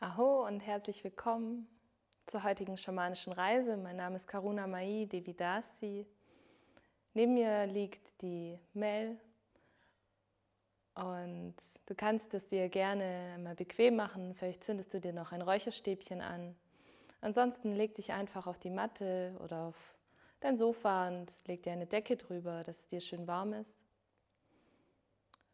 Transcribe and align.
Aho 0.00 0.46
und 0.46 0.60
herzlich 0.60 1.02
willkommen 1.02 1.66
zur 2.26 2.44
heutigen 2.44 2.76
schamanischen 2.76 3.32
Reise. 3.32 3.76
Mein 3.76 3.96
Name 3.96 4.14
ist 4.14 4.28
Karuna 4.28 4.68
Mai 4.68 5.08
Devidasi. 5.10 6.06
Neben 7.14 7.34
mir 7.34 7.66
liegt 7.66 8.22
die 8.22 8.60
Mel 8.74 9.18
und 10.94 11.54
du 11.86 11.96
kannst 11.96 12.32
es 12.32 12.46
dir 12.46 12.68
gerne 12.68 13.38
mal 13.42 13.56
bequem 13.56 13.96
machen. 13.96 14.36
Vielleicht 14.36 14.62
zündest 14.62 14.94
du 14.94 15.00
dir 15.00 15.12
noch 15.12 15.32
ein 15.32 15.42
Räucherstäbchen 15.42 16.20
an. 16.20 16.54
Ansonsten 17.20 17.74
leg 17.74 17.96
dich 17.96 18.12
einfach 18.12 18.46
auf 18.46 18.60
die 18.60 18.70
Matte 18.70 19.36
oder 19.42 19.62
auf 19.62 19.96
dein 20.38 20.56
Sofa 20.58 21.08
und 21.08 21.32
leg 21.48 21.64
dir 21.64 21.72
eine 21.72 21.86
Decke 21.86 22.16
drüber, 22.16 22.62
dass 22.62 22.78
es 22.78 22.86
dir 22.86 23.00
schön 23.00 23.26
warm 23.26 23.52
ist. 23.52 23.74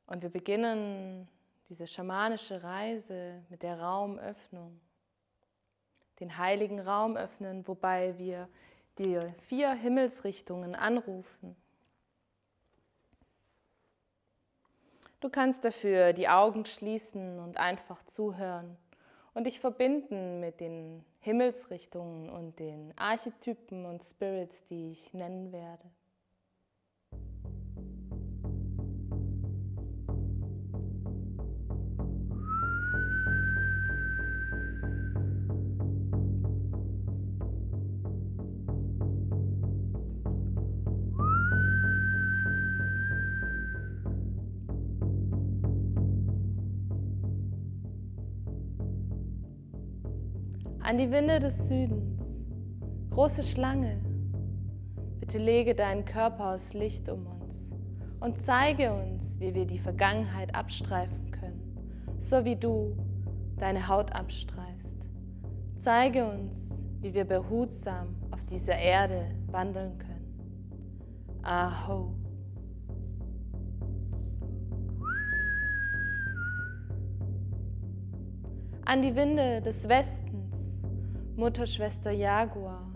Und 0.06 0.22
wir 0.22 0.28
beginnen 0.28 1.30
diese 1.68 1.86
schamanische 1.86 2.62
Reise 2.62 3.42
mit 3.48 3.62
der 3.62 3.80
Raumöffnung, 3.80 4.80
den 6.20 6.36
heiligen 6.36 6.80
Raum 6.80 7.16
öffnen, 7.16 7.66
wobei 7.66 8.18
wir 8.18 8.48
die 8.98 9.20
vier 9.46 9.72
Himmelsrichtungen 9.72 10.74
anrufen. 10.74 11.56
Du 15.20 15.30
kannst 15.30 15.64
dafür 15.64 16.12
die 16.12 16.28
Augen 16.28 16.66
schließen 16.66 17.40
und 17.40 17.56
einfach 17.56 18.04
zuhören 18.04 18.76
und 19.32 19.46
dich 19.46 19.58
verbinden 19.58 20.38
mit 20.40 20.60
den 20.60 21.04
Himmelsrichtungen 21.20 22.28
und 22.28 22.58
den 22.58 22.92
Archetypen 22.98 23.86
und 23.86 24.04
Spirits, 24.04 24.64
die 24.64 24.90
ich 24.90 25.14
nennen 25.14 25.50
werde. 25.50 25.90
An 50.84 50.98
die 50.98 51.10
Winde 51.10 51.40
des 51.40 51.66
Südens. 51.66 52.20
Große 53.10 53.42
Schlange, 53.42 54.02
bitte 55.18 55.38
lege 55.38 55.74
deinen 55.74 56.04
Körper 56.04 56.50
aus 56.50 56.74
Licht 56.74 57.08
um 57.08 57.26
uns 57.26 57.56
und 58.20 58.44
zeige 58.44 58.92
uns, 58.92 59.40
wie 59.40 59.54
wir 59.54 59.64
die 59.64 59.78
Vergangenheit 59.78 60.54
abstreifen 60.54 61.30
können, 61.30 61.78
so 62.18 62.44
wie 62.44 62.56
du 62.56 62.94
deine 63.56 63.88
Haut 63.88 64.12
abstreifst. 64.12 65.06
Zeige 65.78 66.26
uns, 66.26 66.78
wie 67.00 67.14
wir 67.14 67.24
behutsam 67.24 68.14
auf 68.30 68.44
dieser 68.44 68.76
Erde 68.76 69.24
wandeln 69.46 69.98
können. 69.98 71.40
Aho. 71.44 72.12
An 78.84 79.00
die 79.00 79.16
Winde 79.16 79.62
des 79.62 79.88
Westens 79.88 80.23
Mutterschwester 81.36 82.12
Jaguar. 82.12 82.94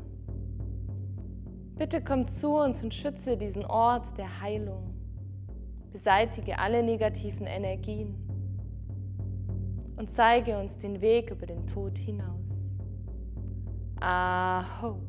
Bitte 1.75 2.00
komm 2.00 2.28
zu 2.28 2.50
uns 2.50 2.84
und 2.84 2.95
schütze 2.95 3.36
diesen 3.36 3.64
Ort 3.64 4.17
der 4.17 4.41
Heilung. 4.41 4.95
Beseitige 5.91 6.61
alle 6.61 6.84
negativen 6.84 7.47
Energien 7.47 8.14
und 9.97 10.08
zeige 10.08 10.56
uns 10.56 10.78
den 10.78 11.00
Weg 11.00 11.33
über 11.33 11.47
den 11.47 11.67
Tod 11.67 11.98
hinaus. 11.98 12.45
Aho. 14.00 15.00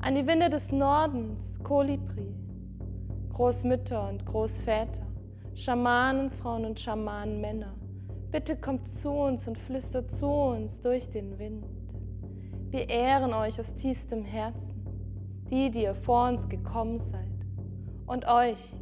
An 0.00 0.16
die 0.16 0.26
Winde 0.26 0.50
des 0.50 0.72
Nordens, 0.72 1.62
Kolibri, 1.62 2.34
Großmütter 3.32 4.08
und 4.08 4.26
Großväter. 4.26 5.11
Schamanenfrauen 5.54 6.64
und 6.64 6.80
Schamanenmänner, 6.80 7.74
bitte 8.30 8.56
kommt 8.56 8.88
zu 8.88 9.10
uns 9.10 9.46
und 9.46 9.58
flüstert 9.58 10.10
zu 10.10 10.26
uns 10.26 10.80
durch 10.80 11.10
den 11.10 11.38
Wind. 11.38 11.66
Wir 12.70 12.88
ehren 12.88 13.34
euch 13.34 13.60
aus 13.60 13.74
tiefstem 13.74 14.24
Herzen, 14.24 14.86
die, 15.50 15.70
die 15.70 15.82
ihr 15.82 15.94
vor 15.94 16.28
uns 16.28 16.48
gekommen 16.48 16.98
seid, 16.98 17.28
und 18.06 18.26
euch, 18.26 18.74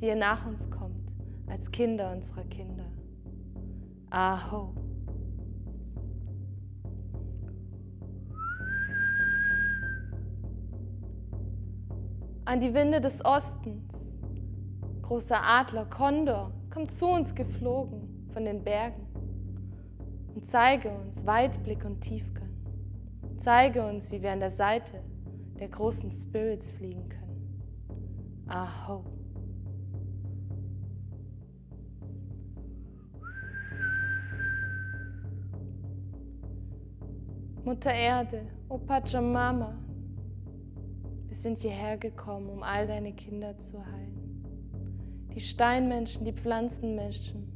die 0.00 0.08
ihr 0.08 0.16
nach 0.16 0.46
uns 0.46 0.70
kommt, 0.70 1.10
als 1.46 1.70
Kinder 1.70 2.12
unserer 2.12 2.44
Kinder. 2.44 2.84
Aho. 4.10 4.74
An 12.44 12.60
die 12.60 12.74
Winde 12.74 13.00
des 13.00 13.24
Ostens, 13.24 13.85
Großer 15.06 15.40
Adler, 15.40 15.84
Kondor, 15.84 16.50
komm 16.68 16.88
zu 16.88 17.06
uns 17.06 17.32
geflogen 17.32 18.28
von 18.32 18.44
den 18.44 18.64
Bergen 18.64 19.06
und 20.34 20.44
zeige 20.44 20.90
uns 20.90 21.24
Weitblick 21.24 21.84
und 21.84 22.00
Tiefgang. 22.00 22.50
Zeige 23.38 23.86
uns, 23.86 24.10
wie 24.10 24.20
wir 24.20 24.32
an 24.32 24.40
der 24.40 24.50
Seite 24.50 25.00
der 25.60 25.68
großen 25.68 26.10
Spirits 26.10 26.72
fliegen 26.72 27.08
können. 27.08 28.48
Aho. 28.48 29.04
Mutter 37.62 37.94
Erde, 37.94 38.48
O 38.68 38.76
Pachamama, 38.76 39.78
wir 41.28 41.36
sind 41.36 41.60
hierher 41.60 41.96
gekommen, 41.96 42.50
um 42.50 42.64
all 42.64 42.88
deine 42.88 43.12
Kinder 43.12 43.56
zu 43.56 43.78
heilen 43.86 44.25
die 45.36 45.42
Steinmenschen, 45.42 46.24
die 46.24 46.32
Pflanzenmenschen, 46.32 47.52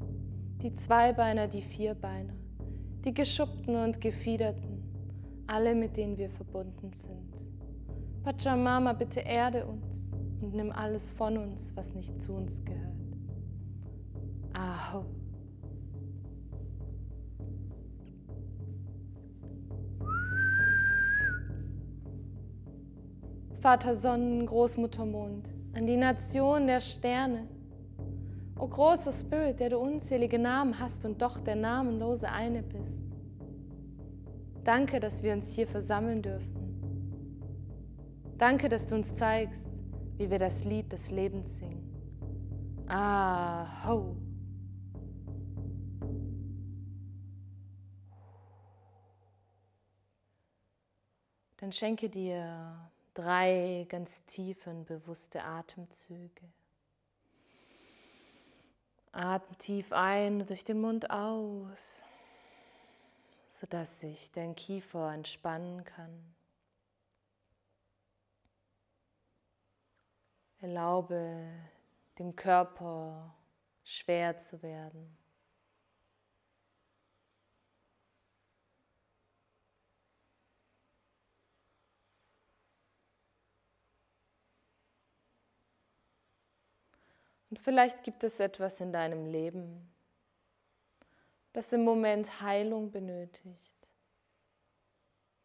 die 0.61 0.71
Zweibeiner, 0.75 1.49
die 1.49 1.63
Vierbeiner, 1.63 2.35
die 3.07 3.15
Geschuppten 3.15 3.75
und 3.75 4.03
Gefiederten, 4.03 4.83
alle 5.47 5.75
mit 5.75 5.97
denen 5.97 6.19
wir 6.19 6.29
verbunden 6.29 6.93
sind. 6.93 7.39
Pachamama, 8.23 8.93
bitte 8.93 9.21
erde 9.21 9.65
uns 9.65 10.13
und 10.43 10.55
nimm 10.55 10.71
alles 10.71 11.11
von 11.11 11.39
uns, 11.39 11.73
was 11.75 11.95
nicht 11.95 12.21
zu 12.21 12.35
uns 12.35 12.63
gehört. 12.67 12.85
Aho. 14.53 15.07
Vater 23.63 23.97
Sonnen, 23.97 24.45
Großmutter 24.45 25.07
Mond, 25.07 25.49
an 25.73 25.87
die 25.87 25.97
Nation 25.97 26.67
der 26.67 26.81
Sterne, 26.81 27.49
O 28.61 28.69
großer 28.69 29.11
Spirit, 29.11 29.59
der 29.59 29.71
du 29.71 29.79
unzählige 29.79 30.39
Namen 30.39 30.79
hast 30.79 31.07
und 31.07 31.23
doch 31.23 31.41
der 31.41 31.57
namenlose 31.57 32.31
eine 32.31 32.63
bist. 32.63 33.01
Danke, 34.65 35.01
dass 35.01 35.23
wir 35.23 35.33
uns 35.33 35.51
hier 35.51 35.67
versammeln 35.67 36.21
dürfen. 36.21 36.61
Danke, 38.37 38.69
dass 38.69 38.87
du 38.87 38.97
uns 38.97 39.15
zeigst, 39.15 39.65
wie 40.19 40.31
wir 40.31 40.39
das 40.39 40.65
Lied 40.65 40.93
des 40.93 41.11
Lebens 41.11 41.57
singen. 41.57 42.85
Ah, 42.87 43.87
ho. 43.87 44.15
Dann 51.57 51.73
schenke 51.73 52.11
dir 52.11 52.91
drei 53.15 53.87
ganz 53.89 54.23
tiefen, 54.27 54.85
bewusste 54.85 55.43
Atemzüge. 55.43 56.60
Atme 59.13 59.57
tief 59.57 59.93
ein 59.93 60.47
durch 60.47 60.65
den 60.65 60.81
Mund 60.81 61.11
aus, 61.11 62.03
sodass 63.49 63.99
sich 64.01 64.31
dein 64.31 64.55
Kiefer 64.55 65.13
entspannen 65.13 65.85
kann. 65.85 66.35
Erlaube 70.61 71.49
dem 72.19 72.37
Körper 72.37 73.35
schwer 73.83 74.37
zu 74.37 74.63
werden. 74.63 75.20
Und 87.51 87.59
vielleicht 87.59 88.05
gibt 88.05 88.23
es 88.23 88.39
etwas 88.39 88.81
in 88.81 88.93
deinem 88.93 89.27
Leben, 89.27 89.93
das 91.53 91.73
im 91.73 91.85
Moment 91.85 92.41
Heilung 92.41 92.93
benötigt. 92.93 93.75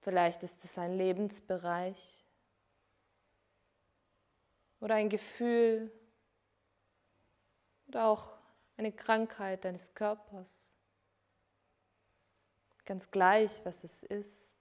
Vielleicht 0.01 0.43
ist 0.43 0.63
es 0.63 0.77
ein 0.77 0.93
Lebensbereich 0.93 2.23
oder 4.79 4.93
ein 4.93 5.09
Gefühl 5.09 5.91
oder 7.87 8.05
auch 8.05 8.37
eine 8.77 8.91
Krankheit 8.91 9.65
deines 9.65 9.95
Körpers. 9.95 10.47
Ganz 12.85 13.09
gleich, 13.09 13.65
was 13.65 13.83
es 13.83 14.03
ist. 14.03 14.53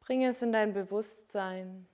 Bringe 0.00 0.28
es 0.28 0.42
in 0.42 0.52
dein 0.52 0.74
Bewusstsein. 0.74 1.88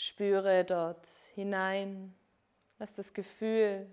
Spüre 0.00 0.64
dort 0.64 1.06
hinein. 1.34 2.14
Lass 2.78 2.94
das 2.94 3.12
Gefühl, 3.12 3.86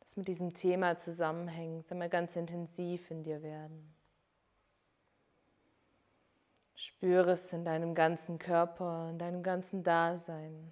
das 0.00 0.14
mit 0.18 0.28
diesem 0.28 0.52
Thema 0.52 0.98
zusammenhängt, 0.98 1.90
einmal 1.90 2.10
ganz 2.10 2.36
intensiv 2.36 3.10
in 3.10 3.22
dir 3.22 3.42
werden. 3.42 3.94
Spüre 6.74 7.30
es 7.30 7.50
in 7.54 7.64
deinem 7.64 7.94
ganzen 7.94 8.38
Körper, 8.38 9.08
in 9.08 9.18
deinem 9.18 9.42
ganzen 9.42 9.82
Dasein. 9.82 10.70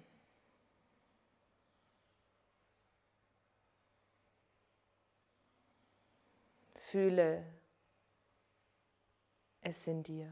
Fühle 6.91 7.43
es 9.61 9.87
in 9.87 10.03
dir. 10.03 10.31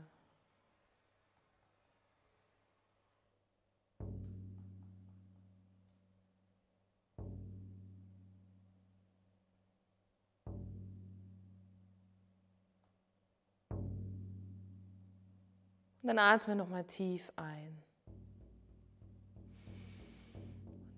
Und 16.05 16.09
dann 16.09 16.19
atme 16.19 16.55
nochmal 16.55 16.83
tief 16.83 17.33
ein. 17.35 17.81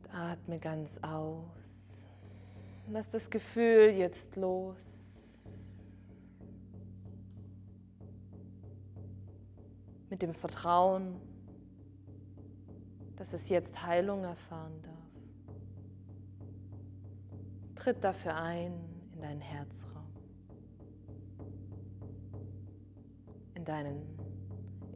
Und 0.04 0.14
atme 0.14 0.60
ganz 0.60 0.90
aus. 1.02 1.46
Lass 2.90 3.10
das 3.10 3.30
Gefühl 3.30 3.92
jetzt 3.92 4.36
los. 4.36 5.40
Mit 10.10 10.22
dem 10.22 10.34
Vertrauen, 10.34 11.22
dass 13.16 13.32
es 13.32 13.48
jetzt 13.48 13.82
Heilung 13.82 14.26
erfahren 14.26 14.82
darf. 14.82 14.94
Tritt 17.76 18.04
dafür 18.04 18.36
ein 18.36 18.74
in 19.14 19.22
deinen 19.22 19.40
Herzraum, 19.40 20.12
in 23.56 23.64
deinen 23.64 24.17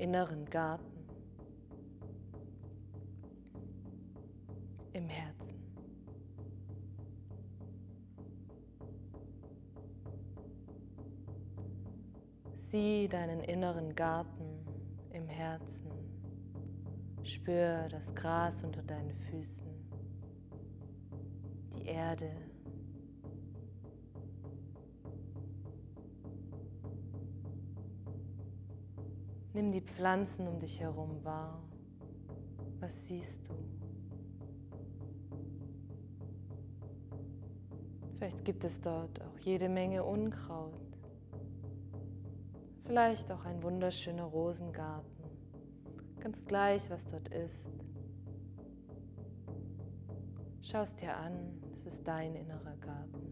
inneren 0.01 0.45
Garten, 0.45 1.05
im 4.93 5.07
Herzen. 5.07 5.53
Sieh 12.55 13.07
deinen 13.07 13.41
inneren 13.41 13.93
Garten 13.93 14.65
im 15.11 15.27
Herzen. 15.27 15.91
Spür 17.21 17.87
das 17.89 18.15
Gras 18.15 18.63
unter 18.63 18.81
deinen 18.81 19.15
Füßen, 19.29 19.67
die 21.75 21.85
Erde 21.85 22.31
Nimm 29.53 29.71
die 29.71 29.81
Pflanzen 29.81 30.47
um 30.47 30.59
dich 30.59 30.79
herum 30.79 31.23
wahr. 31.23 31.61
Was 32.79 33.07
siehst 33.07 33.47
du? 33.47 33.53
Vielleicht 38.17 38.45
gibt 38.45 38.63
es 38.63 38.79
dort 38.79 39.21
auch 39.21 39.37
jede 39.39 39.67
Menge 39.67 40.03
Unkraut. 40.03 40.79
Vielleicht 42.85 43.31
auch 43.31 43.43
ein 43.45 43.61
wunderschöner 43.61 44.23
Rosengarten. 44.23 45.23
Ganz 46.19 46.45
gleich, 46.45 46.89
was 46.89 47.05
dort 47.07 47.27
ist. 47.29 47.65
Schau 50.61 50.81
es 50.81 50.95
dir 50.95 51.17
an, 51.17 51.61
es 51.73 51.85
ist 51.85 52.07
dein 52.07 52.35
innerer 52.35 52.77
Garten. 52.77 53.30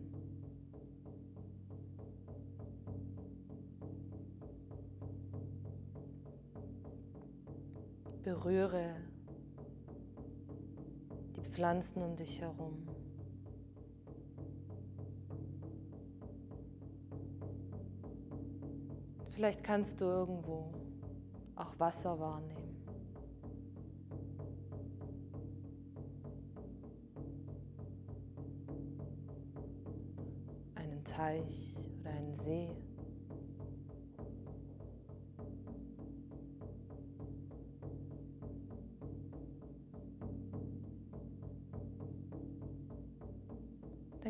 Berühre 8.29 8.93
die 11.35 11.41
Pflanzen 11.41 12.03
um 12.03 12.15
dich 12.15 12.39
herum. 12.39 12.87
Vielleicht 19.31 19.63
kannst 19.63 19.99
du 19.99 20.05
irgendwo 20.05 20.71
auch 21.55 21.79
Wasser 21.79 22.19
wahrnehmen. 22.19 22.85
Einen 30.75 31.03
Teich 31.03 31.79
oder 31.99 32.11
einen 32.11 32.35
See. 32.35 32.69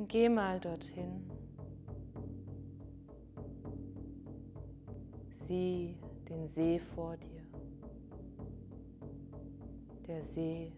Geh 0.09 0.27
mal 0.27 0.59
dorthin. 0.59 1.23
Sieh 5.45 5.95
den 6.27 6.47
See 6.47 6.79
vor 6.79 7.15
dir. 7.17 7.43
Der 10.07 10.23
See 10.23 10.73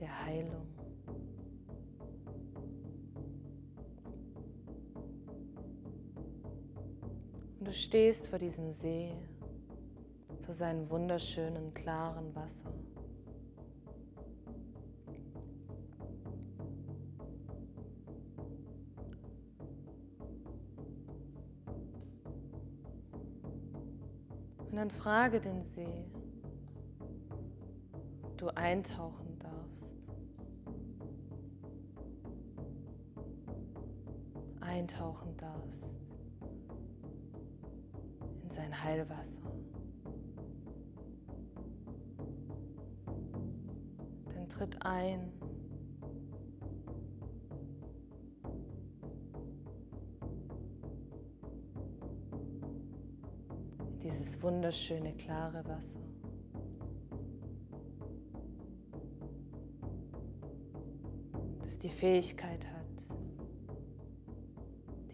der 0.00 0.24
Heilung. 0.24 0.68
Und 7.58 7.66
du 7.66 7.72
stehst 7.72 8.28
vor 8.28 8.38
diesem 8.38 8.72
See, 8.72 9.12
vor 10.42 10.54
seinem 10.54 10.88
wunderschönen, 10.88 11.74
klaren 11.74 12.32
Wasser. 12.36 12.77
Dann 24.78 24.90
frage 24.92 25.40
den 25.40 25.64
See, 25.64 26.06
ob 28.22 28.38
du 28.38 28.46
eintauchen 28.50 29.36
darfst. 29.40 29.92
Eintauchen 34.60 35.36
darfst 35.36 35.90
in 38.44 38.50
sein 38.50 38.84
Heilwasser. 38.84 39.50
Dann 44.32 44.48
tritt 44.48 44.80
ein 44.86 45.32
wunderschöne 54.48 55.12
klare 55.12 55.62
Wasser. 55.66 56.00
Das 61.60 61.78
die 61.78 61.90
Fähigkeit 61.90 62.66
hat, 62.66 62.86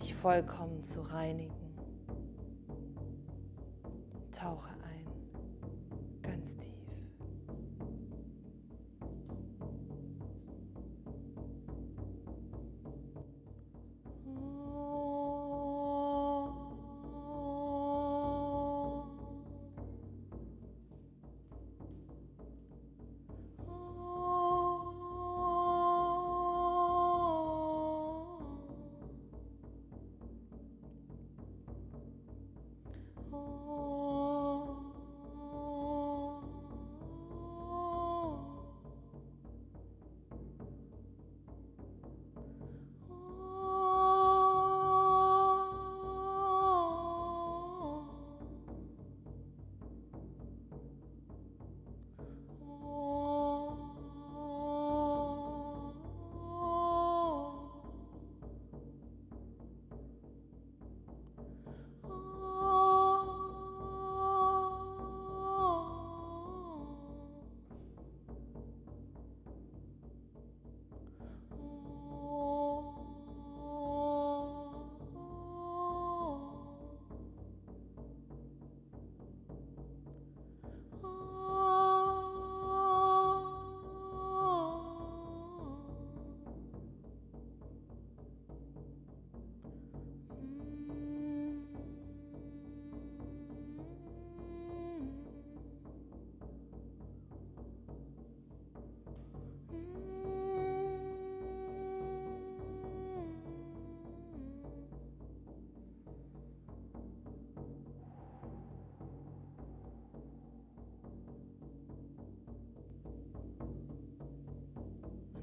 dich 0.01 0.15
vollkommen 0.15 0.85
zu 0.85 1.01
reinigen. 1.01 1.64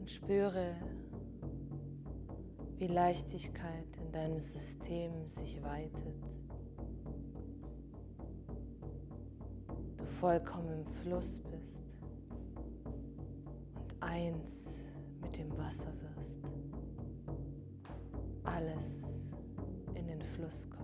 Und 0.02 0.10
spüre, 0.10 0.76
wie 2.80 2.88
Leichtigkeit 2.88 3.86
in 4.04 4.12
deinem 4.12 4.42
System 4.42 5.28
sich 5.28 5.62
weitet. 5.62 6.16
Du 9.96 10.04
vollkommen 10.20 10.72
im 10.72 10.88
Fluss 11.04 11.40
bist 11.52 11.84
und 13.76 13.96
eins 14.02 14.84
mit 15.22 15.38
dem 15.38 15.56
Wasser 15.56 15.94
wirst. 16.16 16.40
Alles 18.44 19.04
in 19.94 20.08
den 20.08 20.22
Fluss 20.24 20.68
kommt. 20.68 20.81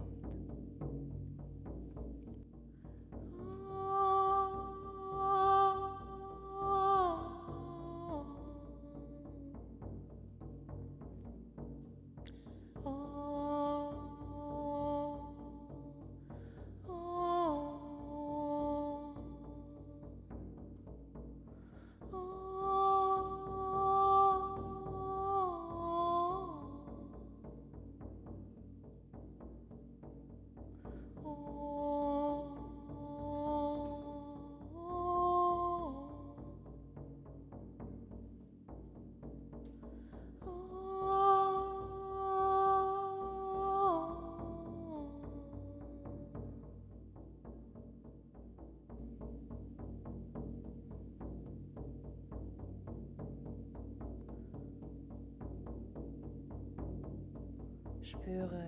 Spüre, 58.07 58.63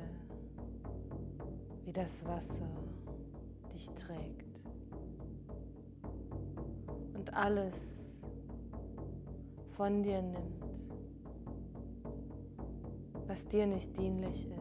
wie 1.85 1.93
das 1.93 2.25
Wasser 2.25 2.69
dich 3.73 3.89
trägt 3.91 4.59
und 7.13 7.33
alles 7.33 8.21
von 9.77 10.03
dir 10.03 10.21
nimmt, 10.21 10.65
was 13.27 13.47
dir 13.47 13.65
nicht 13.65 13.97
dienlich 13.97 14.49
ist. 14.51 14.58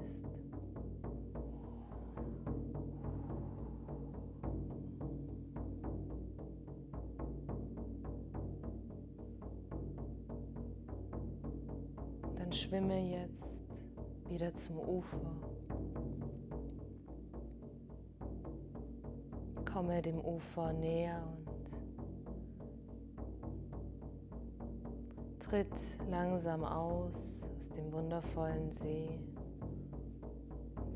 Zum 14.58 14.78
Ufer. 14.78 15.20
Komme 19.64 20.02
dem 20.02 20.18
Ufer 20.20 20.72
näher 20.72 21.22
und 25.16 25.40
tritt 25.40 25.72
langsam 26.10 26.64
aus 26.64 27.40
aus 27.58 27.68
dem 27.70 27.92
wundervollen 27.92 28.72
See. 28.72 29.08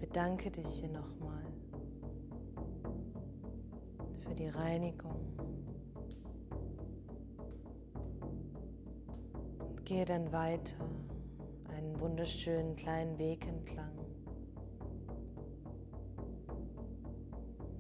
Bedanke 0.00 0.50
dich 0.50 0.66
hier 0.81 0.90
nochmal 0.90 1.45
für 4.21 4.35
die 4.35 4.49
Reinigung. 4.49 5.21
Und 9.61 9.85
gehe 9.85 10.04
dann 10.04 10.33
weiter 10.33 10.88
einen 11.82 12.00
wunderschönen 12.00 12.76
kleinen 12.76 13.18
Weg 13.18 13.46
entlang. 13.46 13.98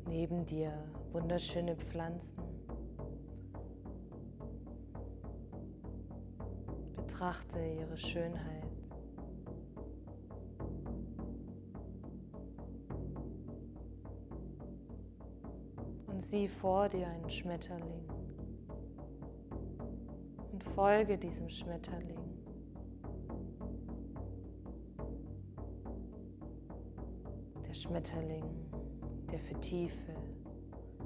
Neben 0.06 0.44
dir 0.44 0.72
wunderschöne 1.12 1.76
Pflanzen. 1.76 2.42
Betrachte 6.96 7.58
ihre 7.64 7.96
Schönheit. 7.96 8.66
Und 16.06 16.20
sieh 16.20 16.48
vor 16.48 16.88
dir 16.88 17.06
einen 17.06 17.30
Schmetterling. 17.30 18.08
Und 20.52 20.64
folge 20.64 21.16
diesem 21.16 21.48
Schmetterling. 21.48 22.21
Schmetterling, 27.82 28.44
der 29.32 29.40
für 29.40 29.60
tiefe 29.60 30.14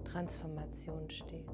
Transformation 0.05 1.09
steht. 1.09 1.49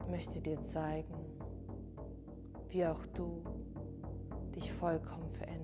Ich 0.00 0.06
möchte 0.08 0.40
dir 0.40 0.62
zeigen, 0.62 1.14
wie 2.68 2.86
auch 2.86 3.04
du 3.06 3.42
dich 4.54 4.72
vollkommen 4.72 5.28
verändern 5.32 5.61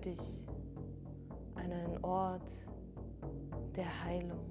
dich 0.00 0.46
an 1.54 1.72
einen 1.72 2.04
Ort 2.04 2.50
der 3.76 4.04
Heilung. 4.04 4.50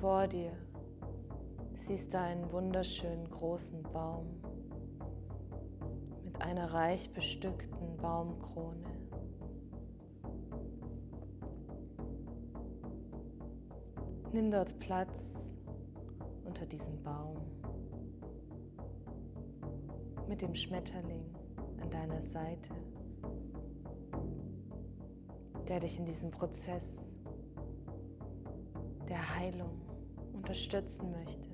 Vor 0.00 0.28
dir 0.28 0.52
siehst 1.74 2.14
du 2.14 2.18
einen 2.20 2.50
wunderschönen 2.52 3.28
großen 3.28 3.82
Baum 3.82 4.26
mit 6.24 6.40
einer 6.40 6.72
reich 6.72 7.12
bestückten 7.12 7.96
Baumkrone. 7.96 9.07
Nimm 14.38 14.52
dort 14.52 14.78
Platz 14.78 15.34
unter 16.44 16.64
diesem 16.64 17.02
Baum 17.02 17.38
mit 20.28 20.40
dem 20.40 20.54
Schmetterling 20.54 21.24
an 21.82 21.90
deiner 21.90 22.22
Seite, 22.22 22.72
der 25.66 25.80
dich 25.80 25.98
in 25.98 26.06
diesem 26.06 26.30
Prozess 26.30 27.04
der 29.08 29.38
Heilung 29.40 29.82
unterstützen 30.32 31.10
möchte, 31.10 31.50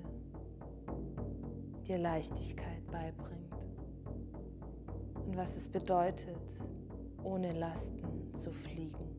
dir 1.87 1.97
Leichtigkeit 1.97 2.85
beibringt 2.91 3.57
und 5.25 5.35
was 5.35 5.57
es 5.57 5.67
bedeutet, 5.67 6.37
ohne 7.23 7.51
Lasten 7.53 8.37
zu 8.37 8.51
fliegen. 8.51 9.14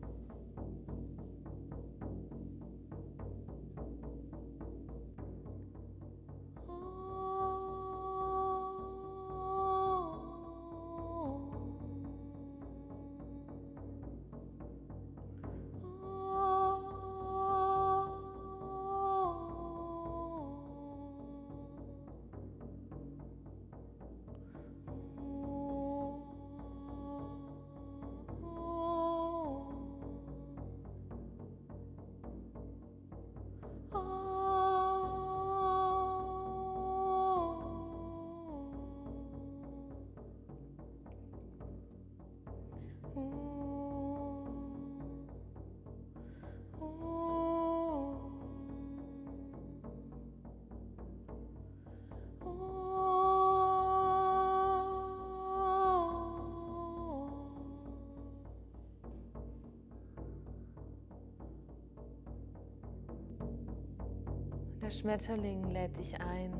Der 64.86 64.92
Schmetterling 64.92 65.64
lädt 65.72 65.98
dich 65.98 66.14
ein, 66.20 66.52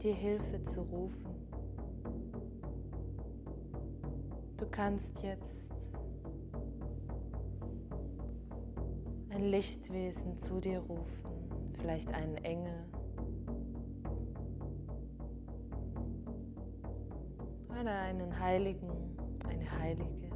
dir 0.00 0.14
Hilfe 0.14 0.62
zu 0.62 0.82
rufen. 0.82 1.34
Du 4.56 4.64
kannst 4.70 5.20
jetzt 5.24 5.74
ein 9.30 9.50
Lichtwesen 9.50 10.38
zu 10.38 10.60
dir 10.60 10.78
rufen, 10.78 11.24
vielleicht 11.72 12.14
einen 12.14 12.36
Engel 12.36 12.86
oder 17.68 17.98
einen 17.98 18.38
Heiligen, 18.38 18.92
eine 19.48 19.78
Heilige, 19.80 20.30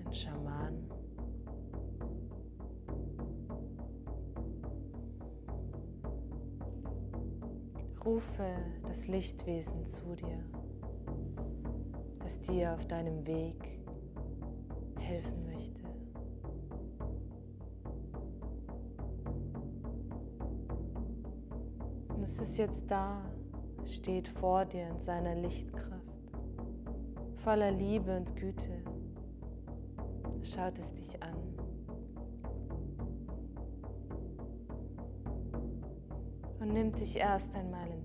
einen 0.00 0.12
Schaman. 0.12 0.55
Rufe 8.06 8.54
das 8.86 9.08
Lichtwesen 9.08 9.84
zu 9.84 10.14
dir, 10.14 10.38
das 12.20 12.40
dir 12.42 12.72
auf 12.72 12.86
deinem 12.86 13.26
Weg 13.26 13.80
helfen 15.00 15.44
möchte. 15.44 15.82
Und 22.14 22.22
es 22.22 22.38
ist 22.38 22.56
jetzt 22.58 22.88
da, 22.88 23.28
steht 23.84 24.28
vor 24.28 24.64
dir 24.64 24.86
in 24.88 24.98
seiner 25.00 25.34
Lichtkraft, 25.34 26.30
voller 27.42 27.72
Liebe 27.72 28.16
und 28.16 28.36
Güte. 28.36 28.84
Schaut 30.44 30.78
es 30.78 30.92
dich 30.92 31.20
an. 31.24 31.34
Und 36.60 36.72
nimmt 36.72 37.00
dich 37.00 37.16
erst 37.16 37.52
einmal 37.54 37.95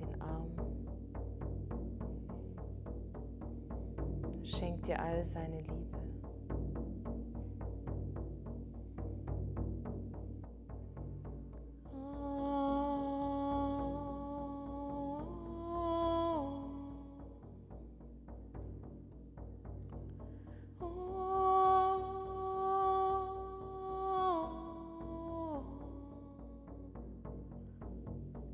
Schenkt 4.43 4.87
dir 4.87 4.99
all 4.99 5.23
seine 5.23 5.59
Liebe. 5.61 6.01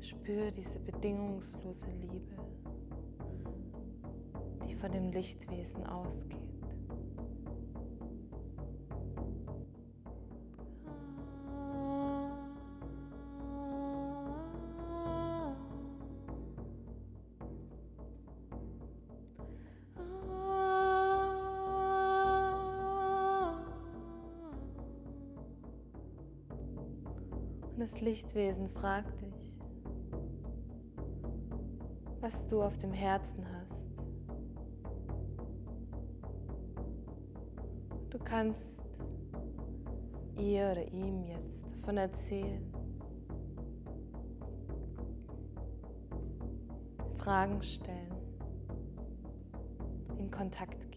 Spür 0.00 0.50
diese 0.50 0.78
bedingungslose 0.80 1.90
Liebe, 1.90 2.36
von 4.80 4.92
dem 4.92 5.10
Lichtwesen 5.10 5.84
ausgeht. 5.86 6.38
Und 27.78 27.82
das 27.82 28.00
Lichtwesen 28.00 28.68
fragt 28.68 29.20
dich, 29.20 29.34
was 32.20 32.44
du 32.48 32.60
auf 32.60 32.76
dem 32.78 32.92
Herzen 32.92 33.46
hast. 33.52 33.87
Kannst 38.28 38.82
ihr 40.36 40.70
oder 40.72 40.86
ihm 40.92 41.22
jetzt 41.24 41.64
davon 41.72 41.96
erzählen. 41.96 42.72
Fragen 47.16 47.62
stellen, 47.62 48.14
in 50.18 50.30
Kontakt 50.30 50.87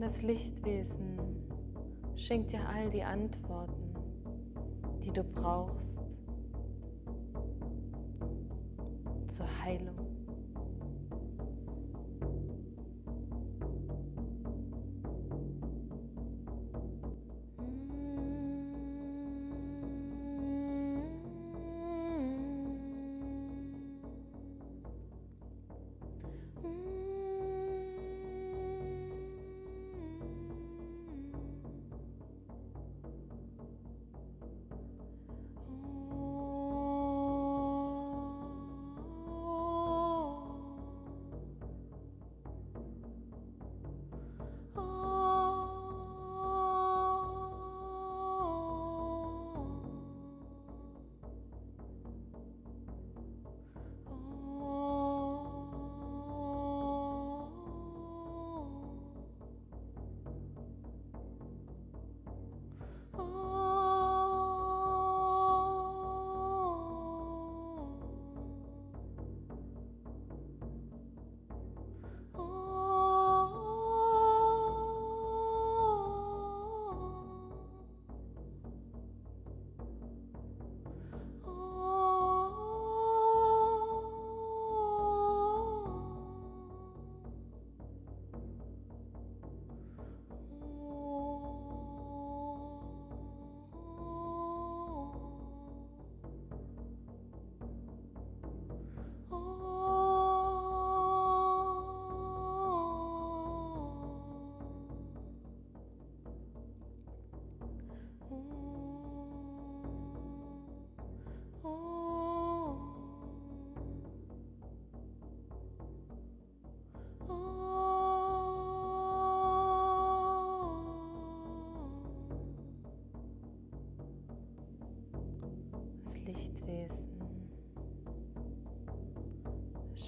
das 0.00 0.22
Lichtwesen 0.22 1.18
schenkt 2.16 2.52
dir 2.52 2.66
all 2.66 2.90
die 2.90 3.02
Antworten, 3.02 3.94
die 5.04 5.12
du 5.12 5.22
brauchst 5.22 5.98
zur 9.28 9.46
Heilung. 9.62 9.99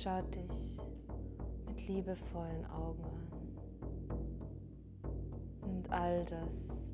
Schaut 0.02 0.34
dich 0.34 0.80
mit 1.68 1.86
liebevollen 1.86 2.66
Augen 2.66 3.04
an. 3.04 3.28
Nimmt 5.64 5.88
all 5.92 6.24
das 6.24 6.88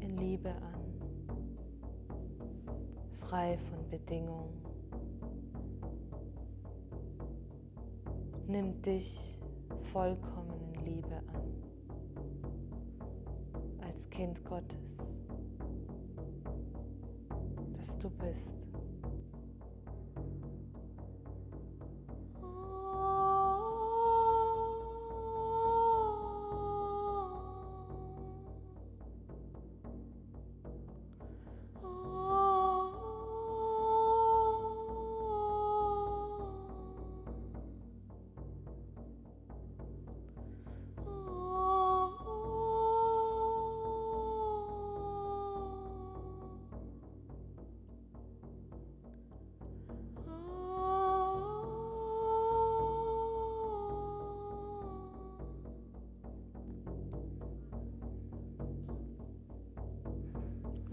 in 0.00 0.16
Liebe 0.16 0.48
an, 0.48 0.80
frei 3.20 3.58
von 3.58 3.86
Bedingungen. 3.90 4.64
Nimmt 8.46 8.86
dich 8.86 9.38
vollkommen 9.92 10.62
in 10.72 10.86
Liebe 10.86 11.22
an, 11.34 11.52
als 13.82 14.08
Kind 14.08 14.42
Gottes, 14.46 14.96
das 17.76 17.98
du 17.98 18.08
bist. 18.08 18.67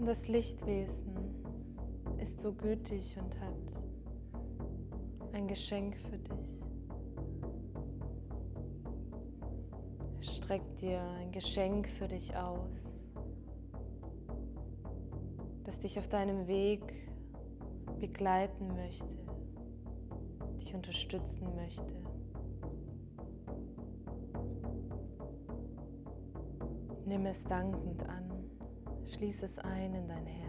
Das 0.06 0.28
Lichtwesen 0.28 1.16
ist 2.22 2.40
so 2.40 2.52
gütig 2.52 3.16
und 3.18 3.40
hat 3.40 3.56
ein 5.32 5.48
Geschenk 5.48 5.96
für 5.96 6.16
dich. 6.16 6.60
Es 10.20 10.36
streckt 10.36 10.80
dir 10.80 11.00
ein 11.18 11.32
Geschenk 11.32 11.88
für 11.88 12.06
dich 12.06 12.36
aus, 12.36 12.70
das 15.64 15.80
dich 15.80 15.98
auf 15.98 16.06
deinem 16.08 16.46
Weg 16.46 17.10
begleiten 17.98 18.68
möchte, 18.76 19.08
dich 20.60 20.72
unterstützen 20.72 21.52
möchte. 21.56 21.92
Nimm 27.04 27.26
es 27.26 27.42
dankend 27.42 28.08
an. 28.08 28.45
Schließ 29.06 29.44
es 29.44 29.58
ein 29.58 29.94
in 29.94 30.08
dein 30.08 30.26
Herz. 30.26 30.46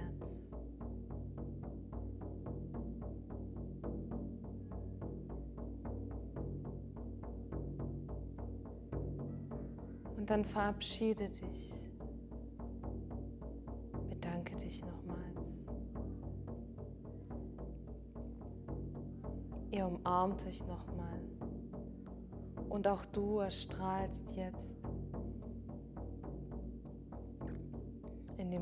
Und 10.18 10.30
dann 10.30 10.44
verabschiede 10.44 11.30
dich. 11.30 11.74
Bedanke 14.10 14.58
dich 14.58 14.84
nochmals. 14.84 15.08
Ihr 19.72 19.86
umarmt 19.86 20.46
euch 20.46 20.66
nochmal. 20.66 21.22
Und 22.70 22.88
auch 22.88 23.06
du 23.06 23.40
erstrahlst 23.40 24.36
jetzt 24.36 24.77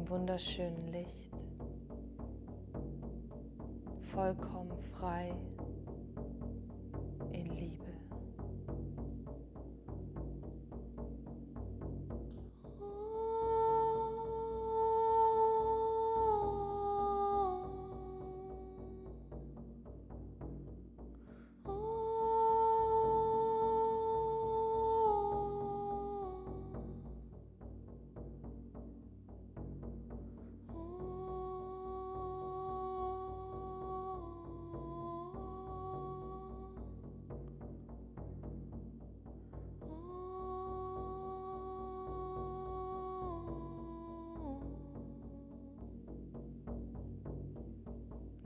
wunderschönen 0.10 0.88
Licht, 0.88 1.32
vollkommen 4.14 4.78
frei 4.94 5.34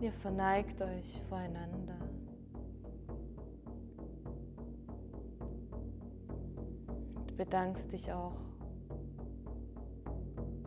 Ihr 0.01 0.13
verneigt 0.13 0.81
euch 0.81 1.21
voreinander. 1.27 1.97
Und 7.17 7.35
bedankst 7.35 7.91
dich 7.91 8.09
auch 8.13 8.37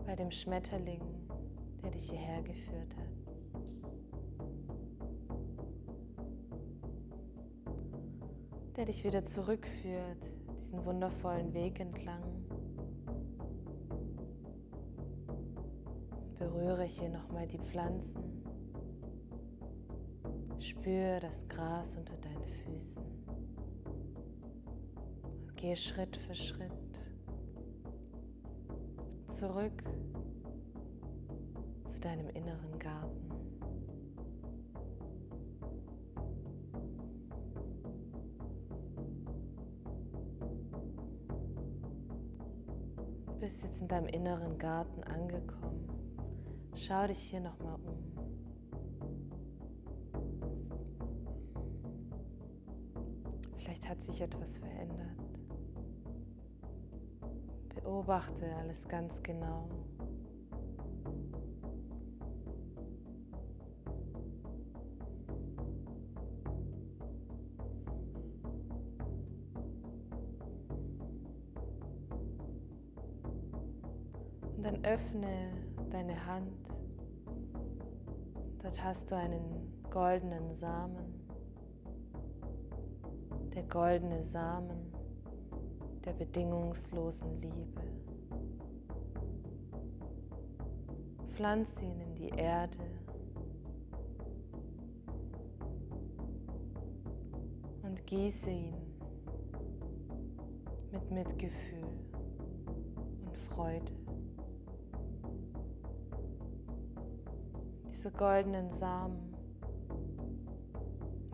bei 0.05 0.15
dem 0.17 0.31
Schmetterling, 0.31 1.01
der 1.83 1.93
dich 1.93 2.11
hierher 2.11 2.43
geführt 2.43 2.95
hat. 2.95 3.09
Der 8.77 8.85
dich 8.85 9.03
wieder 9.03 9.25
zurückführt, 9.25 10.31
diesen 10.59 10.85
wundervollen 10.85 11.55
Weg 11.55 11.81
entlang. 11.81 12.23
Berühre 16.39 16.85
hier 16.85 17.09
nochmal 17.09 17.47
die 17.47 17.59
Pflanzen. 17.59 18.42
Spür 20.83 21.21
das 21.21 21.47
Gras 21.47 21.95
unter 21.97 22.17
deinen 22.17 22.45
Füßen. 22.45 23.05
Und 25.45 25.57
gehe 25.57 25.77
Schritt 25.77 26.17
für 26.17 26.35
Schritt 26.35 26.73
zurück 29.29 29.85
zu 31.87 32.01
deinem 32.01 32.29
inneren 32.31 32.77
Garten. 32.81 33.31
Du 43.27 43.33
bist 43.39 43.63
jetzt 43.63 43.81
in 43.81 43.87
deinem 43.87 44.09
inneren 44.09 44.59
Garten 44.59 45.05
angekommen. 45.05 45.89
Schau 46.75 47.07
dich 47.07 47.21
hier 47.21 47.41
nochmal 47.41 47.77
um. 47.77 48.12
Sich 54.03 54.21
etwas 54.21 54.59
verändert. 54.59 55.17
Beobachte 57.75 58.55
alles 58.57 58.87
ganz 58.89 59.23
genau. 59.23 59.69
Und 74.57 74.63
dann 74.63 74.85
öffne 74.85 75.53
deine 75.91 76.27
Hand. 76.27 76.53
Dort 78.63 78.83
hast 78.85 79.11
du 79.11 79.17
einen 79.17 79.83
goldenen 79.91 80.55
Samen 80.55 81.23
der 83.55 83.65
goldene 83.65 84.25
Samen 84.25 84.93
der 86.05 86.13
bedingungslosen 86.13 87.41
Liebe. 87.41 87.83
Pflanze 91.29 91.85
ihn 91.85 92.01
in 92.01 92.15
die 92.15 92.29
Erde. 92.31 92.79
Und 97.83 98.07
gieße 98.07 98.51
ihn 98.51 98.75
mit 100.91 101.11
Mitgefühl 101.11 101.85
und 103.25 103.37
Freude. 103.51 103.93
Diese 107.87 108.11
goldenen 108.11 108.73
Samen 108.73 109.35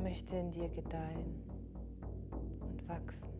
möchte 0.01 0.37
in 0.37 0.51
dir 0.51 0.69
gedeihen. 0.69 1.48
Wachsen. 2.88 3.38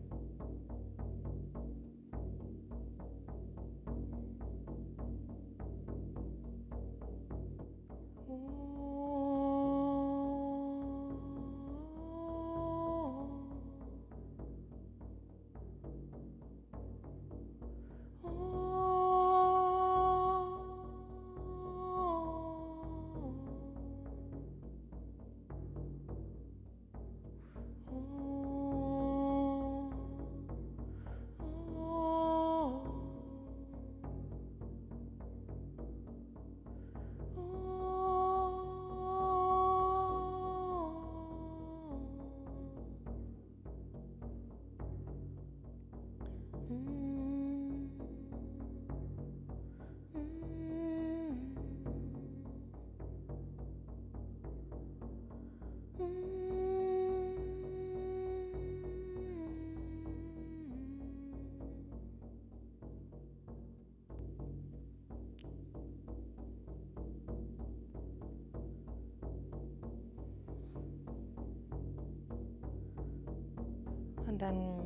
Und 74.39 74.43
dann 74.43 74.79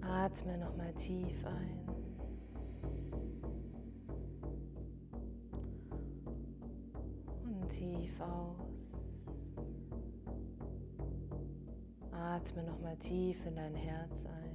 atme 0.00 0.56
nochmal 0.56 0.94
tief 0.94 1.44
ein. 1.44 1.88
Und 7.42 7.68
tief 7.68 8.20
aus. 8.20 8.92
Atme 12.12 12.62
nochmal 12.62 12.96
tief 12.98 13.44
in 13.44 13.56
dein 13.56 13.74
Herz 13.74 14.24
ein. 14.26 14.52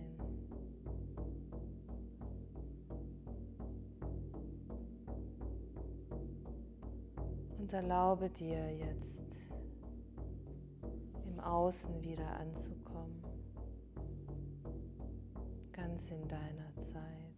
Und 7.60 7.74
erlaube 7.74 8.30
dir 8.30 8.74
jetzt 8.74 9.27
Außen 11.48 12.04
wieder 12.04 12.28
anzukommen, 12.42 13.24
ganz 15.72 16.12
in 16.12 16.28
deiner 16.28 16.76
Zeit. 16.76 17.38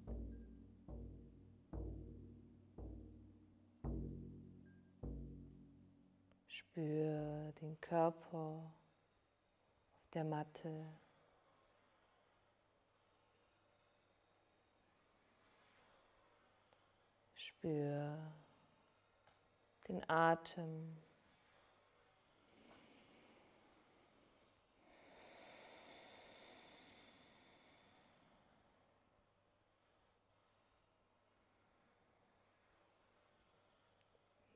Spür 6.48 7.52
den 7.62 7.80
Körper 7.82 8.74
auf 9.98 10.10
der 10.14 10.24
Matte. 10.24 10.88
Spür 17.36 18.18
den 19.88 20.10
Atem. 20.10 20.98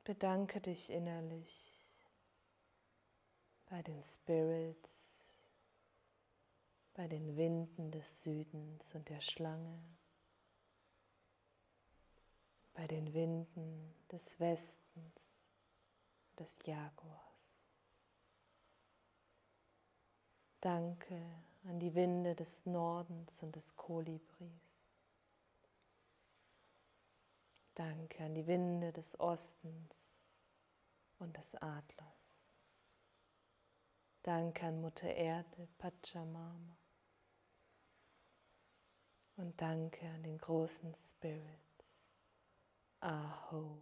Bedanke 0.04 0.60
dich 0.60 0.90
innerlich 0.90 1.74
bei 3.70 3.82
den 3.82 4.04
Spirits, 4.04 5.24
bei 6.94 7.08
den 7.08 7.38
Winden 7.38 7.90
des 7.92 8.24
Südens 8.24 8.94
und 8.94 9.08
der 9.10 9.22
Schlange, 9.22 9.80
bei 12.74 12.86
den 12.86 13.14
Winden 13.14 13.94
des 14.12 14.40
Westens, 14.40 15.42
des 16.38 16.60
Jaguars. 16.66 17.34
Danke 20.60 21.22
an 21.66 21.80
die 21.80 21.94
Winde 21.96 22.36
des 22.36 22.66
Nordens 22.66 23.42
und 23.42 23.56
des 23.56 23.76
Kolibris. 23.76 24.73
Danke 27.76 28.24
an 28.24 28.36
die 28.36 28.46
Winde 28.46 28.92
des 28.92 29.20
Ostens 29.20 30.22
und 31.18 31.36
des 31.36 31.56
Adlers. 31.56 32.24
Danke 34.22 34.68
an 34.68 34.80
Mutter 34.80 35.14
Erde, 35.14 35.68
Pachamama. 35.80 36.78
Und 39.36 39.60
danke 39.60 40.08
an 40.08 40.22
den 40.22 40.38
großen 40.38 40.94
Spirit, 40.94 41.44
Aho. 43.00 43.82